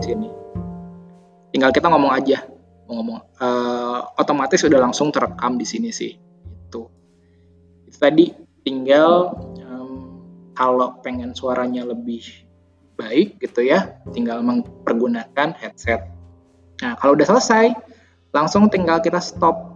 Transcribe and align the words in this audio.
di 0.00 0.04
sini. 0.08 0.28
Tinggal 1.52 1.70
kita 1.76 1.92
ngomong 1.92 2.12
aja, 2.16 2.48
mau 2.88 3.04
ngomong 3.04 3.18
uh, 3.36 4.00
otomatis 4.16 4.64
sudah 4.64 4.80
langsung 4.80 5.12
terekam 5.12 5.60
di 5.60 5.66
sini 5.68 5.92
sih. 5.92 6.16
Itu. 6.66 6.88
Itu 7.84 7.98
tadi 8.00 8.32
tinggal 8.64 9.36
um, 9.60 10.24
kalau 10.56 10.96
pengen 11.04 11.36
suaranya 11.36 11.84
lebih 11.84 12.24
baik 12.96 13.36
gitu 13.44 13.60
ya, 13.64 14.00
tinggal 14.16 14.40
mempergunakan 14.40 15.52
headset. 15.56 16.08
Nah, 16.80 16.96
kalau 16.96 17.12
udah 17.12 17.28
selesai, 17.28 17.76
langsung 18.32 18.72
tinggal 18.72 19.04
kita 19.04 19.20
stop 19.20 19.69